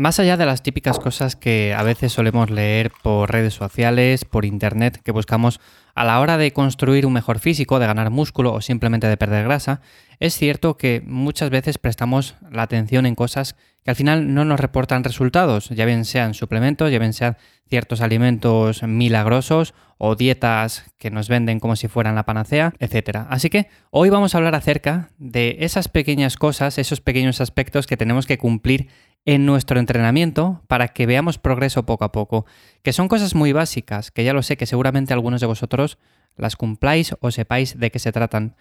Más 0.00 0.18
allá 0.18 0.38
de 0.38 0.46
las 0.46 0.62
típicas 0.62 0.98
cosas 0.98 1.36
que 1.36 1.74
a 1.76 1.82
veces 1.82 2.14
solemos 2.14 2.48
leer 2.48 2.90
por 3.02 3.30
redes 3.30 3.52
sociales, 3.52 4.24
por 4.24 4.46
internet, 4.46 4.98
que 5.04 5.12
buscamos 5.12 5.60
a 5.94 6.04
la 6.04 6.20
hora 6.20 6.38
de 6.38 6.54
construir 6.54 7.04
un 7.04 7.12
mejor 7.12 7.38
físico, 7.38 7.78
de 7.78 7.86
ganar 7.86 8.08
músculo 8.08 8.54
o 8.54 8.62
simplemente 8.62 9.08
de 9.08 9.18
perder 9.18 9.44
grasa, 9.44 9.82
es 10.18 10.34
cierto 10.34 10.78
que 10.78 11.02
muchas 11.04 11.50
veces 11.50 11.76
prestamos 11.76 12.36
la 12.50 12.62
atención 12.62 13.04
en 13.04 13.14
cosas 13.14 13.56
que 13.84 13.90
al 13.90 13.96
final 13.96 14.32
no 14.32 14.46
nos 14.46 14.58
reportan 14.58 15.04
resultados, 15.04 15.68
ya 15.68 15.84
bien 15.84 16.06
sean 16.06 16.32
suplementos, 16.32 16.90
ya 16.90 16.98
bien 16.98 17.12
sean 17.12 17.36
ciertos 17.68 18.00
alimentos 18.00 18.82
milagrosos 18.82 19.74
o 19.98 20.16
dietas 20.16 20.84
que 20.98 21.10
nos 21.10 21.28
venden 21.28 21.60
como 21.60 21.76
si 21.76 21.88
fueran 21.88 22.14
la 22.14 22.24
panacea, 22.24 22.72
etc. 22.78 23.26
Así 23.28 23.50
que 23.50 23.68
hoy 23.90 24.08
vamos 24.08 24.34
a 24.34 24.38
hablar 24.38 24.54
acerca 24.54 25.10
de 25.18 25.58
esas 25.60 25.88
pequeñas 25.88 26.36
cosas, 26.36 26.78
esos 26.78 27.02
pequeños 27.02 27.42
aspectos 27.42 27.86
que 27.86 27.98
tenemos 27.98 28.26
que 28.26 28.38
cumplir 28.38 28.88
en 29.24 29.46
nuestro 29.46 29.78
entrenamiento 29.78 30.62
para 30.66 30.88
que 30.88 31.06
veamos 31.06 31.38
progreso 31.38 31.84
poco 31.84 32.04
a 32.04 32.12
poco, 32.12 32.46
que 32.82 32.92
son 32.92 33.08
cosas 33.08 33.34
muy 33.34 33.52
básicas, 33.52 34.10
que 34.10 34.24
ya 34.24 34.32
lo 34.32 34.42
sé 34.42 34.56
que 34.56 34.66
seguramente 34.66 35.12
algunos 35.12 35.40
de 35.40 35.46
vosotros 35.46 35.98
las 36.36 36.56
cumpláis 36.56 37.14
o 37.20 37.30
sepáis 37.30 37.78
de 37.78 37.90
qué 37.90 37.98
se 37.98 38.12
tratan. 38.12 38.56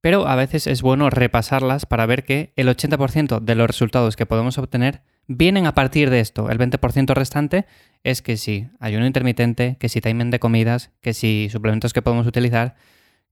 Pero 0.00 0.28
a 0.28 0.36
veces 0.36 0.66
es 0.66 0.80
bueno 0.80 1.10
repasarlas 1.10 1.84
para 1.84 2.06
ver 2.06 2.24
que 2.24 2.52
el 2.56 2.68
80% 2.68 3.40
de 3.40 3.54
los 3.54 3.66
resultados 3.66 4.16
que 4.16 4.26
podemos 4.26 4.56
obtener 4.56 5.02
vienen 5.26 5.66
a 5.66 5.74
partir 5.74 6.08
de 6.08 6.20
esto. 6.20 6.50
El 6.50 6.58
20% 6.58 7.14
restante 7.14 7.66
es 8.04 8.22
que 8.22 8.36
si 8.36 8.68
ayuno 8.80 9.06
intermitente, 9.06 9.76
que 9.78 9.88
si 9.88 10.00
timing 10.00 10.30
de 10.30 10.38
comidas, 10.38 10.90
que 11.00 11.14
si 11.14 11.48
suplementos 11.50 11.92
que 11.92 12.02
podemos 12.02 12.26
utilizar, 12.26 12.76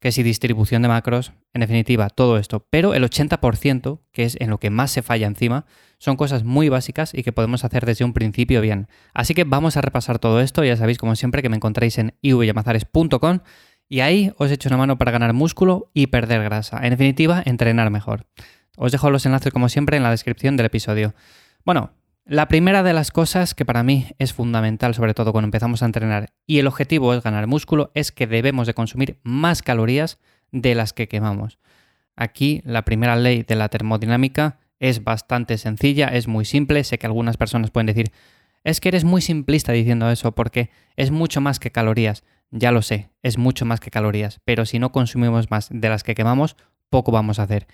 que 0.01 0.13
si 0.13 0.23
distribución 0.23 0.83
de 0.83 0.89
macros, 0.89 1.33
en 1.55 1.61
definitiva, 1.61 2.11
todo 2.11 2.39
esto. 2.39 2.67
Pero 2.71 2.95
el 2.95 3.03
80%, 3.05 4.01
que 4.13 4.25
es 4.25 4.37
en 4.41 4.51
lo 4.51 4.59
que 4.59 4.71
más 4.71 4.91
se 4.91 5.03
falla 5.03 5.27
encima, 5.27 5.67
son 5.99 6.17
cosas 6.17 6.45
muy 6.45 6.69
básicas 6.69 7.15
y 7.15 7.23
que 7.23 7.33
podemos 7.33 7.65
hacer 7.65 7.87
desde 7.87 8.05
un 8.05 8.13
principio 8.13 8.61
bien. 8.61 8.89
Así 9.15 9.35
que 9.35 9.45
vamos 9.45 9.77
a 9.77 9.81
repasar 9.81 10.19
todo 10.19 10.41
esto. 10.41 10.65
Ya 10.65 10.77
sabéis, 10.77 10.99
como 10.99 11.17
siempre, 11.17 11.43
que 11.43 11.49
me 11.49 11.57
encontráis 11.57 11.99
en 11.99 12.15
ivyamazares.com 12.21 13.41
y 13.89 14.01
ahí 14.01 14.33
os 14.37 14.51
echo 14.51 14.69
una 14.69 14.79
mano 14.79 14.99
para 14.99 15.13
ganar 15.13 15.33
músculo 15.33 15.91
y 15.95 16.09
perder 16.09 16.43
grasa. 16.43 16.81
En 16.83 16.91
definitiva, 16.91 17.43
entrenar 17.45 17.91
mejor. 17.91 18.27
Os 18.77 18.93
dejo 18.93 19.11
los 19.11 19.25
enlaces, 19.25 19.53
como 19.53 19.69
siempre, 19.69 19.97
en 19.97 20.03
la 20.03 20.11
descripción 20.11 20.57
del 20.57 20.67
episodio. 20.67 21.15
Bueno, 21.65 21.93
la 22.29 22.49
primera 22.49 22.83
de 22.83 22.93
las 22.93 23.13
cosas 23.13 23.55
que 23.55 23.65
para 23.65 23.85
mí 23.85 24.09
es 24.19 24.33
fundamental, 24.33 24.95
sobre 24.95 25.15
todo 25.15 25.31
cuando 25.31 25.47
empezamos 25.47 25.83
a 25.83 25.87
entrenar, 25.87 26.31
y 26.45 26.59
el 26.59 26.67
objetivo 26.67 27.15
es 27.15 27.23
ganar 27.23 27.47
músculo, 27.47 27.93
es 27.95 28.11
que 28.11 28.27
debemos 28.27 28.67
de 28.67 28.75
consumir 28.75 29.21
más 29.23 29.63
calorías 29.63 30.19
de 30.51 30.75
las 30.75 30.93
que 30.93 31.07
quemamos. 31.07 31.61
Aquí 32.17 32.63
la 32.65 32.85
primera 32.85 33.15
ley 33.15 33.45
de 33.45 33.55
la 33.55 33.69
termodinámica 33.69 34.59
es 34.81 35.05
bastante 35.05 35.57
sencilla, 35.57 36.09
es 36.09 36.27
muy 36.27 36.45
simple, 36.45 36.83
sé 36.83 36.99
que 36.99 37.07
algunas 37.07 37.37
personas 37.37 37.71
pueden 37.71 37.87
decir, 37.87 38.11
es 38.65 38.81
que 38.81 38.89
eres 38.89 39.05
muy 39.05 39.23
simplista 39.23 39.71
diciendo 39.71 40.11
eso 40.11 40.33
porque 40.33 40.71
es 40.97 41.13
mucho 41.13 41.41
más 41.41 41.61
que 41.61 41.71
calorías. 41.71 42.25
Ya 42.51 42.73
lo 42.73 42.83
sé, 42.83 43.11
es 43.23 43.39
mucho 43.39 43.65
más 43.65 43.79
que 43.79 43.91
calorías, 43.91 44.41
pero 44.45 44.67
si 44.67 44.81
no 44.81 44.91
consumimos 44.91 45.51
más 45.51 45.69
de 45.71 45.89
las 45.89 46.03
que 46.03 46.17
quemamos, 46.17 46.57
poco 46.91 47.13
vamos 47.13 47.39
a 47.39 47.45
hacer. 47.45 47.69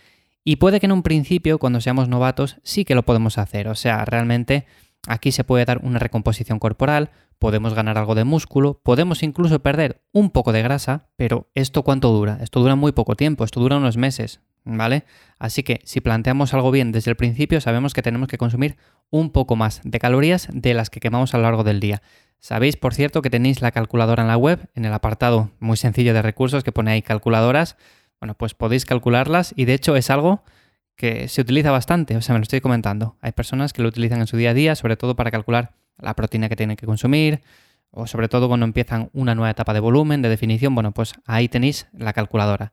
Y 0.44 0.56
puede 0.56 0.80
que 0.80 0.86
en 0.86 0.92
un 0.92 1.02
principio, 1.02 1.58
cuando 1.58 1.80
seamos 1.80 2.08
novatos, 2.08 2.58
sí 2.64 2.84
que 2.84 2.94
lo 2.94 3.04
podemos 3.04 3.38
hacer. 3.38 3.68
O 3.68 3.74
sea, 3.74 4.04
realmente 4.04 4.66
aquí 5.06 5.32
se 5.32 5.44
puede 5.44 5.64
dar 5.64 5.78
una 5.82 5.98
recomposición 5.98 6.58
corporal, 6.58 7.10
podemos 7.38 7.74
ganar 7.74 7.98
algo 7.98 8.14
de 8.14 8.24
músculo, 8.24 8.80
podemos 8.82 9.22
incluso 9.22 9.62
perder 9.62 10.02
un 10.12 10.30
poco 10.30 10.52
de 10.52 10.62
grasa, 10.62 11.08
pero 11.16 11.50
¿esto 11.54 11.82
cuánto 11.82 12.12
dura? 12.12 12.38
Esto 12.40 12.60
dura 12.60 12.76
muy 12.76 12.92
poco 12.92 13.16
tiempo, 13.16 13.44
esto 13.44 13.60
dura 13.60 13.78
unos 13.78 13.96
meses, 13.96 14.40
¿vale? 14.64 15.04
Así 15.38 15.62
que 15.62 15.80
si 15.84 16.00
planteamos 16.00 16.54
algo 16.54 16.70
bien 16.70 16.92
desde 16.92 17.10
el 17.10 17.16
principio, 17.16 17.60
sabemos 17.60 17.94
que 17.94 18.02
tenemos 18.02 18.28
que 18.28 18.38
consumir 18.38 18.76
un 19.10 19.30
poco 19.30 19.56
más 19.56 19.80
de 19.84 19.98
calorías 19.98 20.48
de 20.52 20.74
las 20.74 20.88
que 20.88 21.00
quemamos 21.00 21.34
a 21.34 21.38
lo 21.38 21.44
largo 21.44 21.64
del 21.64 21.80
día. 21.80 22.02
Sabéis, 22.38 22.76
por 22.76 22.94
cierto, 22.94 23.22
que 23.22 23.30
tenéis 23.30 23.60
la 23.60 23.70
calculadora 23.70 24.22
en 24.22 24.28
la 24.28 24.36
web, 24.36 24.68
en 24.74 24.84
el 24.84 24.92
apartado 24.92 25.50
muy 25.60 25.76
sencillo 25.76 26.14
de 26.14 26.22
recursos 26.22 26.64
que 26.64 26.72
pone 26.72 26.91
ahí 26.91 27.02
calculadoras. 27.02 27.76
Bueno, 28.22 28.34
pues 28.34 28.55
podéis 28.55 28.84
calcularlas 28.84 29.53
y 29.56 29.65
de 29.65 29.75
hecho 29.75 29.97
es 29.97 30.09
algo 30.09 30.44
que 30.94 31.27
se 31.27 31.41
utiliza 31.41 31.72
bastante, 31.72 32.16
o 32.16 32.21
sea, 32.21 32.34
me 32.34 32.38
lo 32.38 32.44
estoy 32.44 32.60
comentando. 32.60 33.16
Hay 33.21 33.33
personas 33.33 33.72
que 33.72 33.83
lo 33.83 33.88
utilizan 33.88 34.21
en 34.21 34.28
su 34.28 34.37
día 34.37 34.50
a 34.50 34.55
día, 34.55 34.77
sobre 34.77 34.97
todo 34.97 35.16
para 35.16 35.33
calcular 35.33 35.72
la 35.99 36.15
proteína 36.15 36.49
que 36.49 36.55
tienen 36.55 36.77
que 36.77 36.87
consumir, 36.87 37.41
o 37.91 38.06
sobre 38.06 38.28
todo 38.28 38.47
cuando 38.47 38.65
empiezan 38.65 39.11
una 39.12 39.34
nueva 39.34 39.50
etapa 39.50 39.75
de 39.75 39.81
volumen, 39.81 40.22
de 40.22 40.28
definición, 40.28 40.72
bueno, 40.72 40.93
pues 40.93 41.15
ahí 41.27 41.49
tenéis 41.49 41.88
la 41.93 42.12
calculadora. 42.12 42.72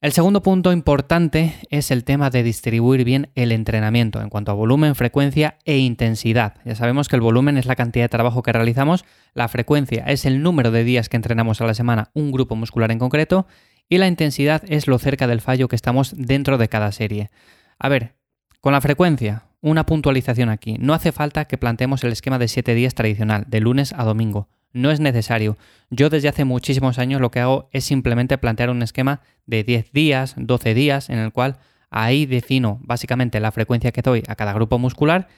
El 0.00 0.12
segundo 0.12 0.42
punto 0.42 0.72
importante 0.72 1.56
es 1.68 1.90
el 1.90 2.04
tema 2.04 2.30
de 2.30 2.42
distribuir 2.42 3.04
bien 3.04 3.28
el 3.34 3.52
entrenamiento 3.52 4.22
en 4.22 4.30
cuanto 4.30 4.52
a 4.52 4.54
volumen, 4.54 4.94
frecuencia 4.94 5.58
e 5.66 5.76
intensidad. 5.76 6.54
Ya 6.64 6.74
sabemos 6.74 7.08
que 7.08 7.16
el 7.16 7.22
volumen 7.22 7.58
es 7.58 7.66
la 7.66 7.76
cantidad 7.76 8.04
de 8.04 8.08
trabajo 8.08 8.42
que 8.42 8.54
realizamos, 8.54 9.04
la 9.34 9.48
frecuencia 9.48 10.04
es 10.06 10.24
el 10.24 10.42
número 10.42 10.70
de 10.70 10.84
días 10.84 11.10
que 11.10 11.16
entrenamos 11.16 11.60
a 11.60 11.66
la 11.66 11.74
semana 11.74 12.08
un 12.14 12.32
grupo 12.32 12.56
muscular 12.56 12.90
en 12.90 12.98
concreto 12.98 13.46
y 13.88 13.98
la 13.98 14.08
intensidad 14.08 14.62
es 14.68 14.86
lo 14.86 14.98
cerca 14.98 15.26
del 15.26 15.40
fallo 15.40 15.68
que 15.68 15.76
estamos 15.76 16.14
dentro 16.16 16.58
de 16.58 16.68
cada 16.68 16.92
serie. 16.92 17.30
A 17.78 17.88
ver, 17.88 18.14
con 18.60 18.72
la 18.72 18.80
frecuencia, 18.80 19.44
una 19.60 19.86
puntualización 19.86 20.48
aquí. 20.48 20.76
No 20.78 20.94
hace 20.94 21.12
falta 21.12 21.46
que 21.46 21.58
planteemos 21.58 22.04
el 22.04 22.12
esquema 22.12 22.38
de 22.38 22.48
7 22.48 22.74
días 22.74 22.94
tradicional, 22.94 23.44
de 23.48 23.60
lunes 23.60 23.92
a 23.92 24.04
domingo. 24.04 24.48
No 24.72 24.90
es 24.90 25.00
necesario. 25.00 25.56
Yo 25.90 26.10
desde 26.10 26.28
hace 26.28 26.44
muchísimos 26.44 26.98
años 26.98 27.20
lo 27.20 27.30
que 27.30 27.40
hago 27.40 27.68
es 27.72 27.84
simplemente 27.84 28.38
plantear 28.38 28.70
un 28.70 28.82
esquema 28.82 29.22
de 29.46 29.64
10 29.64 29.92
días, 29.92 30.34
12 30.36 30.74
días, 30.74 31.08
en 31.08 31.18
el 31.18 31.32
cual 31.32 31.58
ahí 31.90 32.26
defino 32.26 32.78
básicamente 32.82 33.40
la 33.40 33.52
frecuencia 33.52 33.92
que 33.92 34.02
doy 34.02 34.22
a 34.28 34.36
cada 34.36 34.52
grupo 34.52 34.78
muscular 34.78 35.28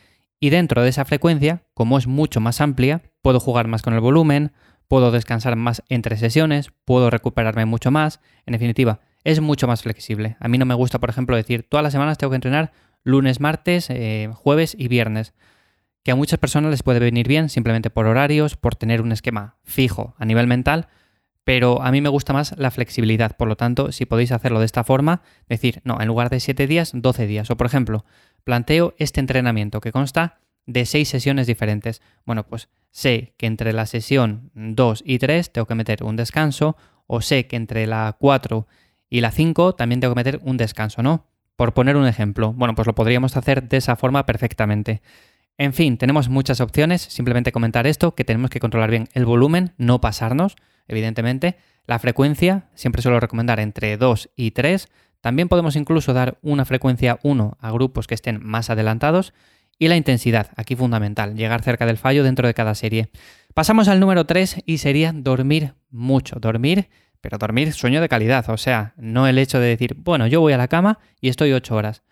y 0.41 0.50
dentro 0.50 0.82
de 0.82 0.88
esa 0.88 1.05
frecuencia, 1.05 1.62
como 1.75 1.99
es 1.99 2.06
mucho 2.06 2.41
más 2.41 2.61
amplia, 2.61 3.03
puedo 3.22 3.41
jugar 3.41 3.69
más 3.69 3.82
con 3.82 3.93
el 3.93 4.00
volumen, 4.00 4.53
puedo 4.90 5.12
descansar 5.12 5.54
más 5.54 5.84
entre 5.88 6.16
sesiones, 6.16 6.72
puedo 6.84 7.10
recuperarme 7.10 7.64
mucho 7.64 7.92
más, 7.92 8.20
en 8.44 8.54
definitiva, 8.54 8.98
es 9.22 9.40
mucho 9.40 9.68
más 9.68 9.82
flexible. 9.82 10.36
A 10.40 10.48
mí 10.48 10.58
no 10.58 10.66
me 10.66 10.74
gusta, 10.74 10.98
por 10.98 11.10
ejemplo, 11.10 11.36
decir, 11.36 11.62
todas 11.62 11.84
las 11.84 11.92
semanas 11.92 12.18
tengo 12.18 12.32
que 12.32 12.34
entrenar 12.34 12.72
lunes, 13.04 13.38
martes, 13.38 13.88
eh, 13.88 14.28
jueves 14.34 14.74
y 14.76 14.88
viernes, 14.88 15.32
que 16.02 16.10
a 16.10 16.16
muchas 16.16 16.40
personas 16.40 16.72
les 16.72 16.82
puede 16.82 16.98
venir 16.98 17.28
bien 17.28 17.50
simplemente 17.50 17.88
por 17.88 18.06
horarios, 18.06 18.56
por 18.56 18.74
tener 18.74 19.00
un 19.00 19.12
esquema 19.12 19.58
fijo 19.62 20.16
a 20.18 20.24
nivel 20.24 20.48
mental, 20.48 20.88
pero 21.44 21.82
a 21.82 21.92
mí 21.92 22.00
me 22.00 22.08
gusta 22.08 22.32
más 22.32 22.58
la 22.58 22.72
flexibilidad, 22.72 23.36
por 23.36 23.46
lo 23.46 23.56
tanto, 23.56 23.92
si 23.92 24.06
podéis 24.06 24.32
hacerlo 24.32 24.58
de 24.58 24.66
esta 24.66 24.82
forma, 24.82 25.22
decir, 25.48 25.82
no, 25.84 26.00
en 26.00 26.08
lugar 26.08 26.30
de 26.30 26.40
7 26.40 26.66
días, 26.66 26.90
12 26.92 27.28
días, 27.28 27.48
o 27.48 27.56
por 27.56 27.68
ejemplo, 27.68 28.04
planteo 28.42 28.94
este 28.98 29.20
entrenamiento 29.20 29.80
que 29.80 29.92
consta 29.92 30.40
de 30.66 30.87
seis 30.87 31.09
sesiones 31.09 31.47
diferentes. 31.47 32.03
Bueno, 32.25 32.47
pues 32.47 32.69
sé 32.91 33.34
que 33.37 33.47
entre 33.47 33.72
la 33.72 33.87
sesión 33.87 34.50
2 34.54 35.03
y 35.04 35.19
3 35.19 35.53
tengo 35.53 35.66
que 35.66 35.75
meter 35.75 36.04
un 36.04 36.16
descanso, 36.16 36.76
o 37.06 37.21
sé 37.21 37.47
que 37.47 37.56
entre 37.56 37.87
la 37.87 38.16
4 38.19 38.66
y 39.09 39.20
la 39.20 39.31
5 39.32 39.75
también 39.75 40.00
tengo 40.00 40.15
que 40.15 40.20
meter 40.20 40.41
un 40.44 40.56
descanso, 40.56 41.03
¿no? 41.03 41.26
Por 41.56 41.75
poner 41.75 41.97
un 41.97 42.06
ejemplo. 42.06 42.53
Bueno, 42.53 42.75
pues 42.75 42.87
lo 42.87 42.94
podríamos 42.94 43.37
hacer 43.37 43.69
de 43.69 43.76
esa 43.76 43.97
forma 43.97 44.25
perfectamente. 44.26 45.03
En 45.59 45.75
fin, 45.75 45.99
tenemos 45.99 46.28
muchas 46.28 46.60
opciones. 46.60 47.03
Simplemente 47.03 47.53
comentar 47.53 47.87
esto, 47.87 48.15
que 48.15 48.25
tenemos 48.25 48.49
que 48.49 48.60
controlar 48.60 48.91
bien 48.91 49.09
el 49.12 49.26
volumen, 49.26 49.75
no 49.76 50.00
pasarnos, 50.00 50.56
evidentemente. 50.88 51.56
La 51.87 51.99
frecuencia, 51.99 52.70
siempre 52.75 53.03
suelo 53.03 53.20
recomendar 53.20 53.60
entre 53.60 53.97
2 53.97 54.31
y 54.37 54.53
3. 54.53 54.88
También 55.20 55.49
podemos 55.49 55.76
incluso 55.76 56.15
dar 56.15 56.38
una 56.41 56.65
frecuencia 56.65 57.19
1 57.22 57.59
a 57.60 57.70
grupos 57.72 58.06
que 58.06 58.15
estén 58.15 58.41
más 58.43 58.70
adelantados 58.70 59.34
y 59.80 59.88
la 59.88 59.96
intensidad, 59.96 60.48
aquí 60.56 60.76
fundamental, 60.76 61.34
llegar 61.34 61.62
cerca 61.62 61.86
del 61.86 61.96
fallo 61.96 62.22
dentro 62.22 62.46
de 62.46 62.52
cada 62.52 62.74
serie. 62.74 63.08
Pasamos 63.54 63.88
al 63.88 63.98
número 63.98 64.26
3 64.26 64.62
y 64.66 64.76
sería 64.76 65.12
dormir 65.14 65.72
mucho, 65.91 66.36
dormir, 66.38 66.91
pero 67.22 67.38
dormir 67.38 67.72
sueño 67.72 68.02
de 68.02 68.08
calidad, 68.10 68.48
o 68.50 68.58
sea, 68.58 68.92
no 68.98 69.26
el 69.26 69.38
hecho 69.38 69.58
de 69.58 69.69
decir, 69.69 69.96
bueno, 69.96 70.26
yo 70.26 70.42
voy 70.42 70.52
a 70.52 70.58
la 70.58 70.69
cama 70.69 70.98
y 71.22 71.30
estoy 71.30 71.52
8 71.52 71.74
horas. 71.74 72.02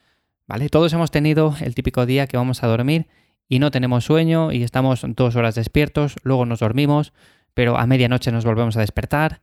¿Vale? 0.47 0.71
Todos 0.71 0.95
hemos 0.95 1.11
tenido 1.11 1.55
el 1.61 1.75
típico 1.75 2.07
día 2.07 2.27
que 2.27 2.39
vamos 2.39 2.63
a 2.63 2.69
dormir 2.69 3.07
y 3.51 3.59
no 3.59 3.71
tenemos 3.71 4.07
sueño 4.07 4.51
y 4.51 4.63
estamos 4.63 5.05
dos 5.07 5.37
horas 5.37 5.55
despiertos, 5.55 6.17
luego 6.23 6.47
nos 6.47 6.61
dormimos, 6.61 7.13
pero 7.53 7.77
a 7.77 7.87
medianoche 7.87 8.33
nos 8.33 8.47
volvemos 8.47 8.79
a 8.79 8.81
despertar. 8.81 9.43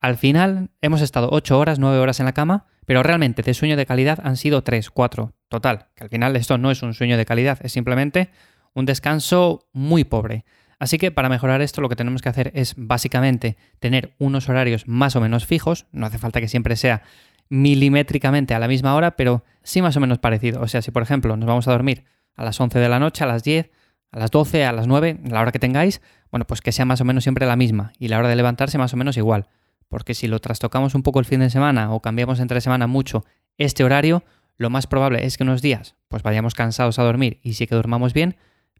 Al 0.00 0.16
final 0.16 0.70
hemos 0.80 1.02
estado 1.02 1.28
8 1.30 1.56
horas, 1.56 1.78
9 1.78 1.98
horas 2.00 2.18
en 2.18 2.26
la 2.26 2.32
cama, 2.32 2.66
pero 2.84 3.04
realmente 3.04 3.42
de 3.42 3.54
sueño 3.54 3.76
de 3.76 3.86
calidad 3.86 4.18
han 4.24 4.36
sido 4.36 4.64
3, 4.64 4.90
4, 4.90 5.34
total, 5.50 5.88
que 5.94 6.04
al 6.04 6.08
final 6.08 6.36
esto 6.36 6.56
no 6.56 6.70
es 6.70 6.82
un 6.82 6.94
sueño 6.94 7.18
de 7.18 7.26
calidad, 7.26 7.58
es 7.62 7.72
simplemente 7.72 8.30
un 8.72 8.86
descanso 8.86 9.68
muy 9.72 10.04
pobre. 10.04 10.46
Así 10.78 10.96
que 10.96 11.10
para 11.10 11.28
mejorar 11.28 11.60
esto 11.60 11.82
lo 11.82 11.90
que 11.90 11.96
tenemos 11.96 12.22
que 12.22 12.30
hacer 12.30 12.52
es 12.54 12.74
básicamente 12.78 13.58
tener 13.80 14.14
unos 14.18 14.48
horarios 14.48 14.88
más 14.88 15.16
o 15.16 15.20
menos 15.20 15.44
fijos, 15.44 15.86
no 15.92 16.06
hace 16.06 16.16
falta 16.16 16.40
que 16.40 16.48
siempre 16.48 16.76
sea 16.76 17.02
milimétricamente 17.50 18.54
a 18.54 18.58
la 18.60 18.68
misma 18.68 18.94
hora, 18.94 19.16
pero 19.16 19.44
sí 19.62 19.82
más 19.82 19.96
o 19.96 20.00
menos 20.00 20.18
parecido. 20.18 20.62
O 20.62 20.68
sea, 20.68 20.80
si 20.80 20.92
por 20.92 21.02
ejemplo 21.02 21.36
nos 21.36 21.46
vamos 21.46 21.68
a 21.68 21.72
dormir 21.72 22.04
a 22.36 22.44
las 22.44 22.58
11 22.58 22.78
de 22.78 22.88
la 22.88 23.00
noche, 23.00 23.24
a 23.24 23.26
las 23.26 23.42
10, 23.42 23.70
a 24.12 24.18
las 24.18 24.30
12, 24.30 24.64
a 24.64 24.72
las 24.72 24.86
9, 24.86 25.18
la 25.24 25.40
hora 25.40 25.52
que 25.52 25.58
tengáis, 25.58 26.00
bueno, 26.30 26.46
pues 26.46 26.62
que 26.62 26.72
sea 26.72 26.84
más 26.84 27.00
o 27.00 27.04
menos 27.04 27.24
siempre 27.24 27.44
la 27.44 27.56
misma 27.56 27.92
y 27.98 28.08
la 28.08 28.18
hora 28.18 28.28
de 28.28 28.36
levantarse 28.36 28.78
más 28.78 28.94
o 28.94 28.96
menos 28.96 29.16
igual 29.16 29.48
porque 29.90 30.14
si 30.14 30.28
lo 30.28 30.38
trastocamos 30.38 30.94
un 30.94 31.02
poco 31.02 31.18
el 31.18 31.26
fin 31.26 31.40
de 31.40 31.50
semana 31.50 31.92
o 31.92 32.00
cambiamos 32.00 32.40
entre 32.40 32.62
semana 32.62 32.86
mucho 32.86 33.26
este 33.58 33.84
horario, 33.84 34.22
lo 34.60 34.68
más 34.68 34.86
probable 34.86 35.24
es 35.24 35.38
que 35.38 35.42
unos 35.42 35.62
días 35.62 35.96
pues 36.08 36.22
vayamos 36.22 36.54
cansados 36.54 36.98
a 36.98 37.02
dormir 37.02 37.40
y 37.42 37.54
sí 37.54 37.66
que 37.66 37.74
durmamos 37.74 38.12
bien, 38.12 38.36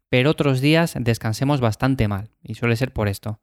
pero 0.09 0.29
otros 0.29 0.61
días 0.61 0.93
descansemos 0.99 1.59
bastante 1.59 2.07
mal, 2.07 2.29
y 2.43 2.53
suele 2.53 2.75
ser 2.75 2.93
por 2.93 3.07
esto. 3.07 3.39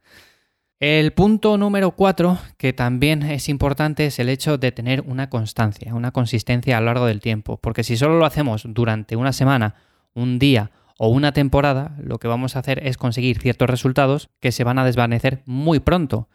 El 0.79 1.13
punto 1.13 1.59
número 1.59 1.91
cuatro, 1.91 2.39
que 2.57 2.73
también 2.73 3.25
es 3.25 3.49
importante, 3.49 4.07
es 4.07 4.21
el 4.21 4.29
hecho 4.29 4.57
de 4.57 4.71
tener 4.71 5.01
una 5.01 5.29
constancia, 5.29 5.95
una 5.97 6.13
consistencia 6.13 6.77
a 6.77 6.81
lo 6.81 6.87
largo 6.87 7.07
del 7.07 7.21
tiempo, 7.21 7.57
porque 7.57 7.83
si 7.83 7.97
solo 7.97 8.19
lo 8.19 8.25
hacemos 8.25 8.63
durante 8.69 9.17
una 9.17 9.33
semana, 9.33 9.75
un 10.15 10.39
día 10.39 10.71
o 10.97 11.09
una 11.09 11.33
temporada, 11.33 11.97
lo 12.01 12.19
que 12.19 12.29
vamos 12.29 12.55
a 12.55 12.61
hacer 12.61 12.87
es 12.87 12.97
conseguir 12.97 13.41
ciertos 13.41 13.69
resultados 13.69 14.31
que 14.39 14.53
se 14.53 14.63
van 14.63 14.79
a 14.79 14.85
desvanecer 14.85 15.43
muy 15.45 15.81
pronto. 15.81 16.29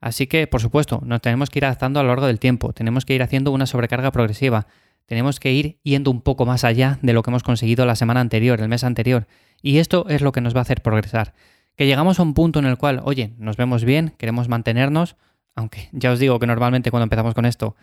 Así 0.00 0.26
que, 0.26 0.46
por 0.46 0.62
supuesto, 0.62 1.02
nos 1.04 1.20
tenemos 1.20 1.50
que 1.50 1.58
ir 1.58 1.66
adaptando 1.66 2.00
a 2.00 2.02
lo 2.02 2.08
largo 2.08 2.26
del 2.26 2.38
tiempo, 2.38 2.72
tenemos 2.72 3.04
que 3.04 3.14
ir 3.14 3.22
haciendo 3.22 3.50
una 3.50 3.66
sobrecarga 3.66 4.12
progresiva, 4.12 4.66
tenemos 5.12 5.40
que 5.40 5.52
ir 5.52 5.78
yendo 5.82 6.10
un 6.10 6.22
poco 6.22 6.46
más 6.46 6.64
allá 6.64 6.98
de 7.02 7.12
lo 7.12 7.22
que 7.22 7.28
hemos 7.28 7.42
conseguido 7.42 7.84
la 7.84 7.96
semana 7.96 8.20
anterior, 8.20 8.58
el 8.62 8.70
mes 8.70 8.82
anterior, 8.82 9.26
y 9.60 9.76
esto 9.76 10.06
es 10.08 10.22
lo 10.22 10.32
que 10.32 10.40
nos 10.40 10.56
va 10.56 10.60
a 10.60 10.62
hacer 10.62 10.80
progresar. 10.80 11.34
Que 11.76 11.84
llegamos 11.84 12.18
a 12.18 12.22
un 12.22 12.32
punto 12.32 12.60
en 12.60 12.64
el 12.64 12.78
cual, 12.78 13.02
oye, 13.04 13.34
nos 13.36 13.58
vemos 13.58 13.84
bien, 13.84 14.14
queremos 14.16 14.48
mantenernos, 14.48 15.16
aunque 15.54 15.90
ya 15.92 16.12
os 16.12 16.18
digo 16.18 16.38
que 16.38 16.46
normalmente 16.46 16.90
cuando 16.90 17.02
empezamos 17.02 17.34
con 17.34 17.44
esto, 17.44 17.76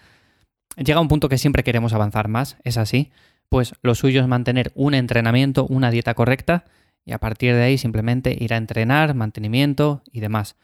llega 0.75 0.99
un 0.99 1.07
punto 1.07 1.29
que 1.29 1.37
siempre 1.37 1.63
queremos 1.63 1.93
avanzar 1.93 2.29
más, 2.29 2.57
es 2.63 2.77
así, 2.77 3.11
pues 3.47 3.75
lo 3.83 3.93
suyo 3.93 4.21
es 4.21 4.27
mantener 4.27 4.71
un 4.73 4.95
entrenamiento, 4.95 5.67
una 5.67 5.91
dieta 5.91 6.15
correcta, 6.15 6.65
y 7.05 7.11
a 7.11 7.19
partir 7.19 7.53
de 7.53 7.61
ahí 7.61 7.77
simplemente 7.77 8.35
ir 8.39 8.55
a 8.55 8.57
entrenar, 8.57 9.13
mantenimiento 9.13 10.01
y 10.11 10.21
demás. 10.21 10.55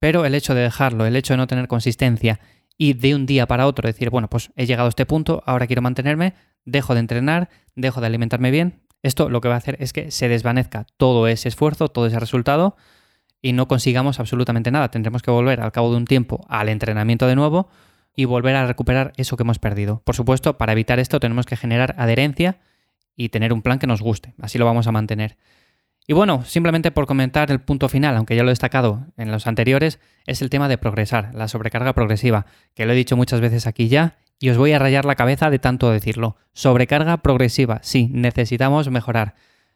Pero 0.00 0.24
el 0.24 0.34
hecho 0.34 0.56
de 0.56 0.62
dejarlo, 0.62 1.06
el 1.06 1.14
hecho 1.14 1.34
de 1.34 1.36
no 1.36 1.46
tener 1.46 1.68
consistencia 1.68 2.40
y 2.82 2.94
de 2.94 3.14
un 3.14 3.26
día 3.26 3.46
para 3.46 3.66
otro 3.66 3.86
decir, 3.86 4.08
bueno, 4.08 4.30
pues 4.30 4.52
he 4.56 4.64
llegado 4.64 4.86
a 4.86 4.88
este 4.88 5.04
punto, 5.04 5.42
ahora 5.44 5.66
quiero 5.66 5.82
mantenerme, 5.82 6.32
dejo 6.64 6.94
de 6.94 7.00
entrenar, 7.00 7.50
dejo 7.74 8.00
de 8.00 8.06
alimentarme 8.06 8.50
bien, 8.50 8.80
esto 9.02 9.28
lo 9.28 9.42
que 9.42 9.48
va 9.48 9.54
a 9.56 9.58
hacer 9.58 9.76
es 9.80 9.92
que 9.92 10.10
se 10.10 10.30
desvanezca 10.30 10.86
todo 10.96 11.28
ese 11.28 11.50
esfuerzo, 11.50 11.88
todo 11.88 12.06
ese 12.06 12.18
resultado 12.18 12.78
y 13.42 13.52
no 13.52 13.68
consigamos 13.68 14.18
absolutamente 14.18 14.70
nada. 14.70 14.90
Tendremos 14.90 15.20
que 15.20 15.30
volver 15.30 15.60
al 15.60 15.72
cabo 15.72 15.90
de 15.90 15.98
un 15.98 16.06
tiempo 16.06 16.46
al 16.48 16.70
entrenamiento 16.70 17.26
de 17.26 17.36
nuevo 17.36 17.68
y 18.16 18.24
volver 18.24 18.56
a 18.56 18.66
recuperar 18.66 19.12
eso 19.18 19.36
que 19.36 19.42
hemos 19.42 19.58
perdido. 19.58 20.00
Por 20.06 20.16
supuesto, 20.16 20.56
para 20.56 20.72
evitar 20.72 20.98
esto 21.00 21.20
tenemos 21.20 21.44
que 21.44 21.56
generar 21.56 21.94
adherencia 21.98 22.60
y 23.14 23.28
tener 23.28 23.52
un 23.52 23.60
plan 23.60 23.78
que 23.78 23.86
nos 23.86 24.00
guste. 24.00 24.32
Así 24.40 24.56
lo 24.56 24.64
vamos 24.64 24.86
a 24.86 24.92
mantener. 24.92 25.36
Y 26.06 26.12
bueno, 26.12 26.44
simplemente 26.44 26.90
por 26.90 27.06
comentar 27.06 27.50
el 27.50 27.60
punto 27.60 27.88
final, 27.88 28.16
aunque 28.16 28.34
ya 28.34 28.42
lo 28.42 28.48
he 28.48 28.52
destacado 28.52 29.06
en 29.16 29.30
los 29.30 29.46
anteriores, 29.46 30.00
es 30.26 30.42
el 30.42 30.50
tema 30.50 30.68
de 30.68 30.78
progresar, 30.78 31.30
la 31.34 31.46
sobrecarga 31.46 31.92
progresiva, 31.92 32.46
que 32.74 32.86
lo 32.86 32.92
he 32.92 32.96
dicho 32.96 33.16
muchas 33.16 33.40
veces 33.40 33.66
aquí 33.66 33.88
ya 33.88 34.16
y 34.40 34.48
os 34.48 34.56
voy 34.56 34.72
a 34.72 34.78
rayar 34.78 35.04
la 35.04 35.14
cabeza 35.14 35.50
de 35.50 35.58
tanto 35.58 35.90
decirlo. 35.90 36.36
Sobrecarga 36.52 37.18
progresiva, 37.18 37.78
sí, 37.82 38.08
necesitamos 38.10 38.90
mejorar, 38.90 39.34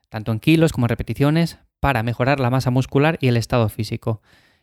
tanto 0.08 0.32
en 0.32 0.40
kilos 0.40 0.72
como 0.72 0.86
en 0.86 0.88
repeticiones, 0.88 1.58
para 1.80 2.02
mejorar 2.02 2.40
la 2.40 2.48
masa 2.48 2.70
muscular 2.70 3.18
y 3.20 3.28
el 3.28 3.36
estado 3.36 3.68
físico. 3.68 4.22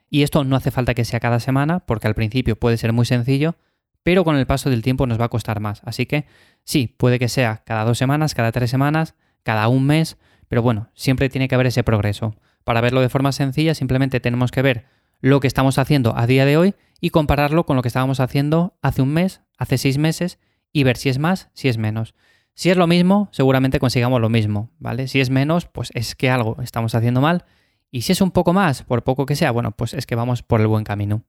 Y 0.10 0.24
esto 0.24 0.44
no 0.44 0.56
hace 0.56 0.72
falta 0.72 0.96
que 0.96 1.06
sea 1.06 1.20
cada 1.20 1.40
semana, 1.40 1.82
porque 1.82 2.08
al 2.08 2.16
principio 2.16 2.56
puede 2.56 2.78
ser 2.78 2.94
muy 2.94 3.06
sencillo, 3.06 3.56
pero 4.02 4.24
con 4.24 4.36
el 4.36 4.48
paso 4.48 4.72
del 4.72 4.82
tiempo 4.82 5.06
nos 5.06 5.22
va 5.22 5.26
a 5.26 5.30
costar 5.30 5.60
más. 5.60 5.82
Así 5.86 6.08
que 6.08 6.26
sí, 6.64 6.94
puede 6.98 7.20
que 7.20 7.30
sea 7.30 7.62
cada 7.64 7.86
dos 7.86 8.00
semanas, 8.00 8.34
cada 8.34 8.52
tres 8.52 8.72
semanas, 8.72 9.14
cada 9.44 9.68
un 9.68 9.86
mes, 9.86 10.18
pero 10.52 10.62
bueno, 10.62 10.90
siempre 10.96 11.30
tiene 11.30 11.48
que 11.48 11.56
haber 11.56 11.68
ese 11.68 11.82
progreso. 11.82 12.36
Para 12.66 12.82
verlo 12.82 13.00
de 13.00 13.08
forma 13.08 13.32
sencilla, 13.32 13.74
simplemente 13.74 14.20
tenemos 14.20 14.52
que 14.52 14.62
ver 14.62 14.86
lo 15.22 15.40
que 15.40 15.48
estamos 15.48 15.78
haciendo 15.78 16.14
a 16.18 16.28
día 16.28 16.44
de 16.44 16.58
hoy 16.58 16.76
y 17.00 17.12
compararlo 17.12 17.66
con 17.66 17.78
lo 17.78 17.82
que 17.82 17.88
estábamos 17.88 18.20
haciendo 18.20 18.78
hace 18.82 19.02
un 19.02 19.14
mes, 19.14 19.40
hace 19.58 19.78
seis 19.78 19.98
meses 19.98 20.40
y 20.74 20.84
ver 20.84 20.98
si 20.98 21.08
es 21.08 21.20
más, 21.20 21.48
si 21.54 21.70
es 21.70 21.78
menos. 21.78 22.16
Si 22.54 22.70
es 22.70 22.76
lo 22.76 22.86
mismo, 22.86 23.30
seguramente 23.32 23.80
consigamos 23.80 24.20
lo 24.20 24.28
mismo, 24.28 24.72
¿vale? 24.78 25.08
Si 25.08 25.22
es 25.22 25.30
menos, 25.30 25.68
pues 25.68 25.90
es 25.94 26.16
que 26.16 26.30
algo 26.30 26.58
estamos 26.62 26.96
haciendo 26.96 27.22
mal. 27.22 27.46
Y 27.90 28.02
si 28.02 28.12
es 28.12 28.20
un 28.20 28.32
poco 28.32 28.52
más, 28.52 28.84
por 28.84 29.06
poco 29.06 29.26
que 29.26 29.38
sea, 29.38 29.52
bueno, 29.52 29.72
pues 29.72 29.94
es 29.94 30.06
que 30.06 30.16
vamos 30.16 30.44
por 30.44 30.60
el 30.60 30.68
buen 30.68 30.84
camino. 30.84 31.24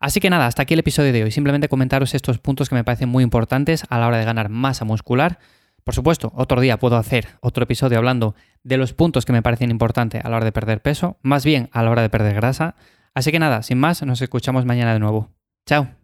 Así 0.00 0.18
que 0.18 0.30
nada, 0.30 0.48
hasta 0.48 0.62
aquí 0.62 0.74
el 0.74 0.80
episodio 0.80 1.12
de 1.12 1.22
hoy. 1.22 1.30
Simplemente 1.30 1.68
comentaros 1.68 2.12
estos 2.12 2.40
puntos 2.40 2.68
que 2.68 2.74
me 2.74 2.82
parecen 2.82 3.08
muy 3.08 3.22
importantes 3.22 3.84
a 3.88 4.00
la 4.00 4.08
hora 4.08 4.18
de 4.18 4.24
ganar 4.24 4.48
masa 4.48 4.84
muscular. 4.84 5.38
Por 5.84 5.94
supuesto, 5.94 6.32
otro 6.34 6.60
día 6.60 6.78
puedo 6.78 6.96
hacer 6.96 7.26
otro 7.40 7.64
episodio 7.64 7.98
hablando 7.98 8.34
de 8.62 8.76
los 8.76 8.92
puntos 8.92 9.24
que 9.24 9.32
me 9.32 9.42
parecen 9.42 9.70
importantes 9.70 10.24
a 10.24 10.28
la 10.28 10.36
hora 10.36 10.44
de 10.44 10.52
perder 10.52 10.82
peso, 10.82 11.18
más 11.22 11.44
bien 11.44 11.70
a 11.72 11.82
la 11.82 11.90
hora 11.90 12.02
de 12.02 12.10
perder 12.10 12.34
grasa. 12.34 12.74
Así 13.14 13.32
que 13.32 13.38
nada, 13.38 13.62
sin 13.62 13.78
más, 13.78 14.02
nos 14.02 14.20
escuchamos 14.22 14.64
mañana 14.64 14.92
de 14.92 15.00
nuevo. 15.00 15.30
Chao. 15.66 15.97